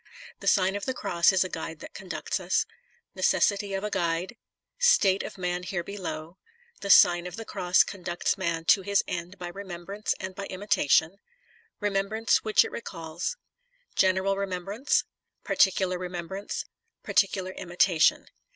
THE 0.39 0.47
SIGN 0.47 0.75
or 0.75 0.79
THE 0.79 0.95
CROSS 0.95 1.31
is 1.31 1.43
A 1.43 1.47
GUIDE 1.49 1.77
THAT 1.79 1.93
CONDUCTS 1.93 2.39
us 2.39 2.65
NECES 3.13 3.45
SITY 3.45 3.75
OF 3.75 3.83
A 3.83 3.91
GUIDE 3.91 4.35
STATE 4.79 5.23
or 5.23 5.39
MAN 5.39 5.61
HERE 5.61 5.83
BELOW 5.83 6.39
THE 6.79 6.89
SIGW 6.89 7.27
OF 7.27 7.35
THE 7.35 7.45
CROSS 7.45 7.83
CONDUCTS 7.83 8.35
MAN 8.35 8.65
TO 8.65 8.81
HIS 8.81 9.03
END 9.07 9.37
BY 9.37 9.49
REMEMBRANCE 9.49 10.15
AND 10.19 10.33
BY 10.33 10.47
IMITATION 10.49 11.17
REMEMBRANCE 11.81 12.43
WHICH 12.43 12.65
IT 12.65 12.71
RECALLS 12.71 13.37
GENE 13.95 14.17
EAL 14.17 14.37
REMEMBRANCE 14.37 15.03
PARTICULAR 15.43 15.99
REMEMBRANCE 15.99 16.65
PARTICULAR 17.03 17.51
IMITATION. 17.51 18.25